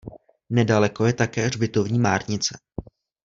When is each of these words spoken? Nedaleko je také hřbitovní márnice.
Nedaleko 0.49 1.05
je 1.05 1.13
také 1.13 1.45
hřbitovní 1.45 1.99
márnice. 1.99 2.57